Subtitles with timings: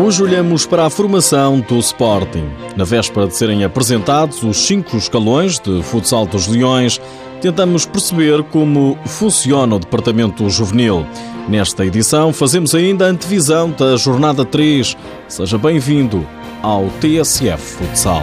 [0.00, 2.48] Hoje olhamos para a formação do Sporting.
[2.76, 7.00] Na véspera de serem apresentados os cinco escalões de futsal dos Leões,
[7.40, 11.04] tentamos perceber como funciona o departamento juvenil.
[11.48, 14.96] Nesta edição, fazemos ainda a antevisão da jornada 3.
[15.26, 16.24] Seja bem-vindo
[16.62, 18.22] ao TSF Futsal.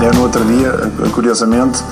[0.00, 0.70] Eu, no outro dia,
[1.12, 1.82] curiosamente,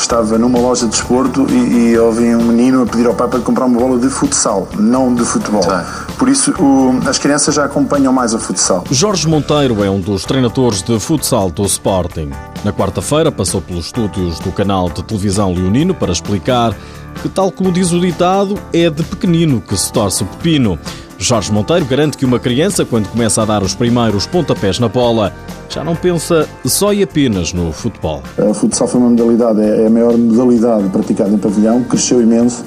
[0.00, 3.40] estava numa loja de desporto e, e ouvi um menino a pedir ao pai para
[3.40, 5.60] comprar uma bola de futsal, não de futebol.
[5.60, 5.84] Tá.
[6.18, 8.84] Por isso, o, as crianças já acompanham mais o futsal.
[8.90, 12.30] Jorge Monteiro é um dos treinadores de futsal do Sporting.
[12.64, 16.74] Na quarta-feira passou pelos estúdios do canal de televisão Leonino para explicar
[17.22, 20.78] que, tal como diz o ditado, é de pequenino que se torce o pepino.
[21.20, 25.34] Jorge Monteiro garante que uma criança, quando começa a dar os primeiros pontapés na bola,
[25.68, 28.22] já não pensa só e apenas no futebol.
[28.38, 32.64] O futsal foi uma modalidade, é a maior modalidade praticada em pavilhão, cresceu imenso,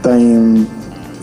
[0.00, 0.64] tem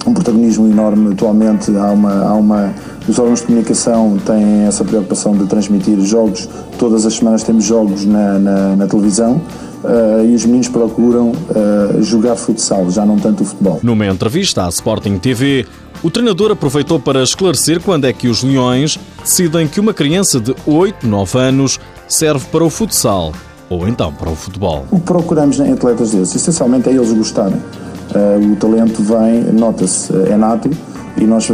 [0.06, 1.76] um protagonismo enorme atualmente.
[1.76, 2.74] Há uma, há uma,
[3.08, 8.06] os órgãos de comunicação têm essa preocupação de transmitir jogos, todas as semanas temos jogos
[8.06, 9.42] na, na, na televisão.
[9.84, 13.80] Uh, e os meninos procuram uh, jogar futsal, já não tanto o futebol.
[13.84, 15.68] Numa entrevista à Sporting TV,
[16.06, 20.56] o treinador aproveitou para esclarecer quando é que os Leões decidem que uma criança de
[20.68, 23.34] 8, 9 anos serve para o futsal
[23.72, 24.86] ou então para o futebol.
[24.92, 27.58] O que procuramos em atletas desses, essencialmente, é eles gostarem.
[27.58, 30.70] Uh, o talento vem, nota-se, uh, é nato
[31.18, 31.48] e nós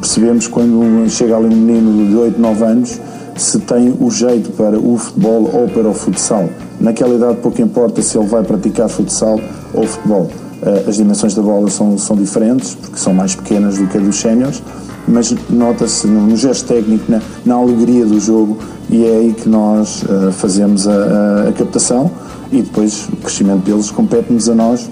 [0.00, 2.98] percebemos quando chega ali um menino de 8, 9 anos
[3.36, 6.48] se tem o jeito para o futebol ou para o futsal.
[6.80, 9.38] Naquela idade pouco importa se ele vai praticar futsal
[9.74, 10.30] ou futebol.
[10.62, 14.00] Eh, as dimensões da bola são, são diferentes, porque são mais pequenas do que a
[14.00, 14.62] dos séniores,
[15.06, 18.58] mas nota-se no, gesto técnico, na, na, alegria do jogo,
[18.90, 22.10] e é aí que nós uh, fazemos a, a, a, captação
[22.50, 24.90] e depois o crescimento deles compete-nos a nós,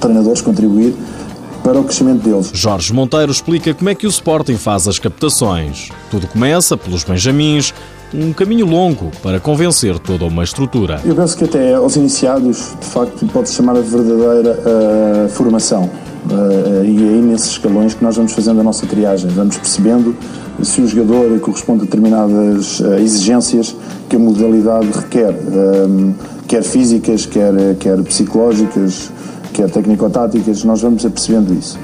[0.00, 0.94] treinadores, contribuir
[1.66, 2.52] para o crescimento deles.
[2.54, 5.88] Jorge Monteiro explica como é que o Sporting faz as captações.
[6.12, 7.74] Tudo começa pelos Benjamins,
[8.14, 11.00] um caminho longo para convencer toda uma estrutura.
[11.04, 15.90] Eu penso que até aos iniciados, de facto, pode-se chamar a verdadeira uh, formação.
[16.30, 20.16] Uh, e é aí nesses escalões que nós vamos fazendo a nossa triagem, vamos percebendo
[20.62, 23.74] se o jogador corresponde a determinadas uh, exigências
[24.08, 25.34] que a modalidade requer,
[26.46, 29.10] quer físicas, quer, quer psicológicas,
[29.56, 31.78] quer técnico-táticas, nós vamos apercebendo isso.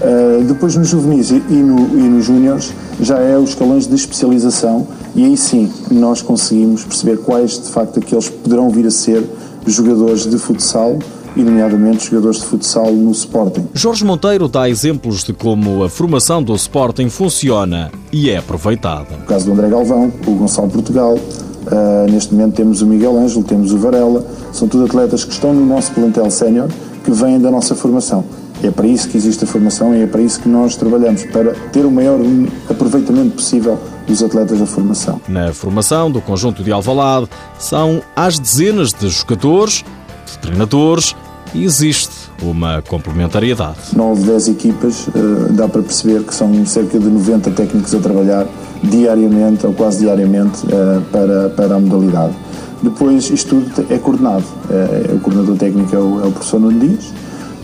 [0.00, 4.86] Uh, depois nos juvenis e, no, e nos júniores já é os escalões de especialização
[5.12, 9.24] e aí sim nós conseguimos perceber quais de facto aqueles poderão vir a ser
[9.66, 11.00] jogadores de futsal
[11.34, 13.66] e nomeadamente jogadores de futsal no Sporting.
[13.74, 19.16] Jorge Monteiro dá exemplos de como a formação do Sporting funciona e é aproveitada.
[19.18, 23.42] No caso do André Galvão, o Gonçalo Portugal, uh, neste momento temos o Miguel Ângelo,
[23.42, 26.68] temos o Varela, são tudo atletas que estão no nosso plantel sénior
[27.08, 28.22] que vêm da nossa formação.
[28.62, 31.54] É para isso que existe a formação e é para isso que nós trabalhamos, para
[31.72, 32.20] ter o maior
[32.68, 35.18] aproveitamento possível dos atletas da formação.
[35.26, 39.84] Na formação do conjunto de Alvalade são às dezenas de jogadores,
[40.26, 41.16] de treinadores
[41.54, 43.78] e existe uma complementariedade.
[43.96, 48.46] 9, 10 equipas, eh, dá para perceber que são cerca de 90 técnicos a trabalhar
[48.82, 52.34] diariamente ou quase diariamente eh, para, para a modalidade.
[52.82, 54.44] Depois, isto tudo é coordenado.
[54.70, 57.12] É, o coordenador técnico é o, é o professor Nuno Dias.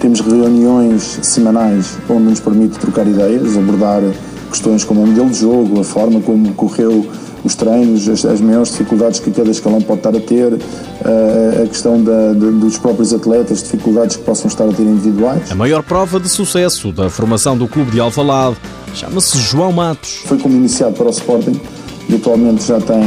[0.00, 4.02] Temos reuniões semanais onde nos permite trocar ideias, abordar
[4.50, 7.06] questões como o modelo de jogo, a forma como correu
[7.44, 11.66] os treinos, as, as maiores dificuldades que cada escalão pode estar a ter, uh, a
[11.66, 15.50] questão da, de, dos próprios atletas, dificuldades que possam estar a ter individuais.
[15.50, 18.56] A maior prova de sucesso da formação do clube de Alvalade
[18.94, 20.22] chama-se João Matos.
[20.24, 21.60] Foi como iniciado para o Sporting
[22.08, 23.02] e atualmente já tem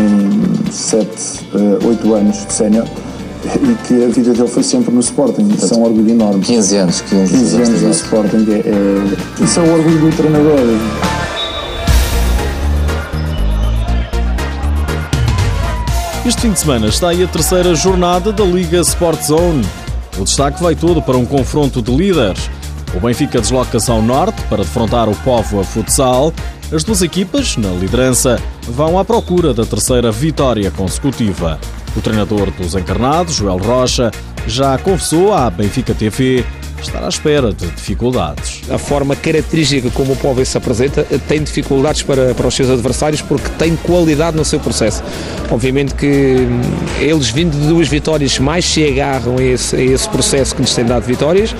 [0.71, 1.07] 7,
[1.85, 2.87] 8 uh, anos de sénior
[3.45, 5.47] e que a vida dele foi sempre no Sporting.
[5.49, 6.41] Isso é um orgulho enorme.
[6.41, 8.45] 15 anos, 15, 15 anos, anos no Sporting.
[8.49, 10.59] É, é, isso é o orgulho do treinador.
[16.25, 19.65] Este fim de semana está aí a terceira jornada da Liga Sport Zone.
[20.19, 22.49] O destaque vai todo para um confronto de líderes.
[22.97, 26.33] O Benfica desloca-se ao norte para defrontar o Povo a futsal.
[26.73, 31.59] As duas equipas, na liderança, vão à procura da terceira vitória consecutiva.
[31.95, 34.09] O treinador dos encarnados, Joel Rocha,
[34.47, 36.43] já confessou à Benfica TV
[36.81, 38.63] estar à espera de dificuldades.
[38.67, 43.21] A forma característica como o Povo se apresenta tem dificuldades para, para os seus adversários
[43.21, 45.03] porque tem qualidade no seu processo.
[45.51, 46.61] Obviamente que hum,
[46.99, 50.73] eles vindo de duas vitórias mais se agarram a esse, a esse processo que lhes
[50.73, 51.55] tem dado vitórias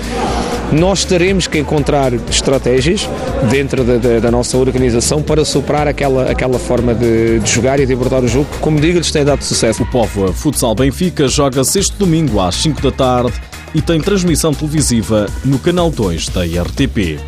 [0.72, 3.10] nós teremos que encontrar estratégias
[3.50, 7.86] dentro da, da, da nossa organização para superar aquela, aquela forma de, de, jogar e
[7.86, 9.84] de abordar o jogo que, como digo, lhes tem dado sucesso.
[9.84, 13.34] O Povo Futsal Benfica joga sexto domingo às 5 da tarde
[13.74, 17.20] e tem transmissão televisiva no canal 2 da RTP.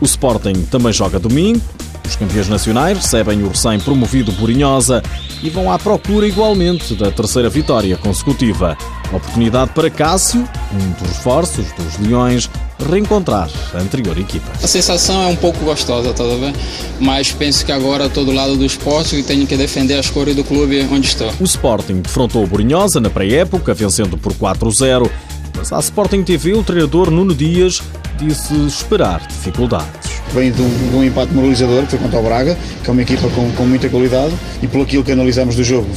[0.00, 1.60] O Sporting também joga domingo.
[2.06, 5.02] Os campeões nacionais recebem o recém-promovido Borinhosa
[5.42, 8.76] e vão à procura igualmente da terceira vitória consecutiva.
[9.12, 12.48] Oportunidade para Cássio, um dos reforços dos Leões,
[12.90, 14.50] reencontrar a anterior equipa.
[14.62, 16.58] A sensação é um pouco gostosa, tá vendo?
[17.00, 20.34] Mas penso que agora estou do lado do esporte e tenho que defender as cores
[20.34, 21.32] do clube onde estou.
[21.40, 25.10] O Sporting defrontou o Borinhosa na pré-época, vencendo por 4-0.
[25.56, 27.80] Mas à Sporting TV, o treinador Nuno Dias
[28.18, 30.03] disse esperar dificuldades.
[30.34, 33.02] Vem de um, de um empate moralizador, que foi contra o Braga, que é uma
[33.02, 35.88] equipa com, com muita qualidade, e pelo aquilo que analisamos do jogo,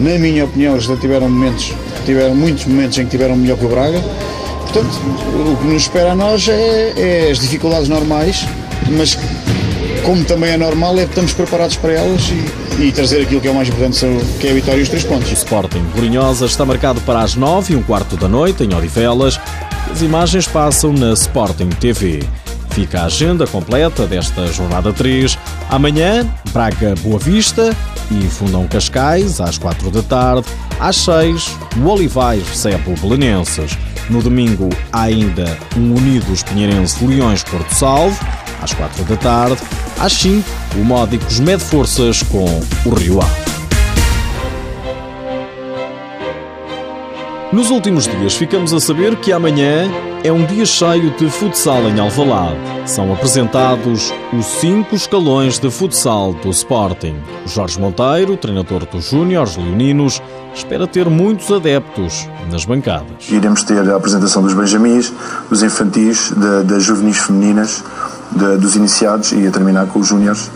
[0.00, 1.74] na minha opinião, eles tiveram momentos,
[2.06, 4.00] tiveram muitos momentos em que tiveram melhor que o Braga.
[4.62, 4.88] Portanto,
[5.52, 8.46] o que nos espera a nós é, é as dificuldades normais,
[8.88, 9.18] mas
[10.04, 12.22] como também é normal, é que estamos preparados para elas
[12.78, 14.06] e, e, trazer aquilo que é o mais importante,
[14.40, 15.30] que é a vitória e os três pontos.
[15.30, 19.38] O Sporting Borinhosa está marcado para as nove e um quarto da noite, em Odivelas.
[19.90, 22.20] As imagens passam na Sporting TV.
[22.70, 25.38] Fica a agenda completa desta jornada 3.
[25.68, 27.76] Amanhã, Braga Boa Vista
[28.10, 30.46] e Fundão Cascais, às 4 da tarde.
[30.78, 33.76] Às 6, o Olivais recebe o Belenenses.
[34.08, 38.18] No domingo, há ainda um Unidos Pinheirense Leões Porto Salvo,
[38.62, 39.62] às 4 da tarde.
[39.98, 43.49] Às 5, o Módicos mede forças com o Rio Ave.
[47.52, 49.90] Nos últimos dias ficamos a saber que amanhã
[50.22, 52.56] é um dia cheio de futsal em Alvalade.
[52.86, 57.16] São apresentados os cinco escalões de futsal do Sporting.
[57.46, 60.22] Jorge Monteiro, treinador dos Júniores Leoninos,
[60.54, 63.28] espera ter muitos adeptos nas bancadas.
[63.28, 65.12] Iremos ter a apresentação dos Benjamins,
[65.48, 66.32] dos infantis,
[66.64, 67.82] das juvenis femininas,
[68.30, 70.48] de, dos iniciados e a terminar com os Júniores.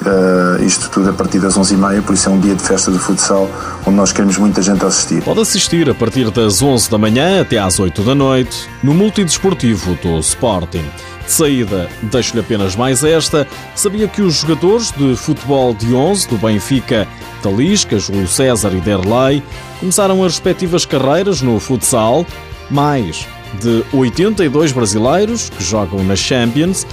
[0.00, 2.98] Uh, isto tudo a partir das 11h30, por isso é um dia de festa de
[2.98, 3.50] futsal
[3.86, 5.22] onde nós queremos muita gente a assistir.
[5.22, 9.94] Pode assistir a partir das 11 da manhã até às 8 da noite no multidesportivo
[10.02, 10.84] do Sporting.
[11.26, 13.46] De saída, deixo-lhe apenas mais esta.
[13.74, 17.06] Sabia que os jogadores de futebol de 11 do Benfica,
[17.42, 19.42] Talisca, Júlio César e Derlei,
[19.78, 22.24] começaram as respectivas carreiras no futsal,
[22.70, 23.28] mais
[23.60, 26.86] de 82 brasileiros que jogam na Champions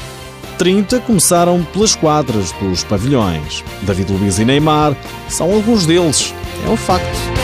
[0.58, 3.64] 30 começaram pelas quadras dos pavilhões.
[3.84, 4.96] David Luiz e Neymar
[5.30, 6.34] são alguns deles.
[6.66, 7.37] É um facto.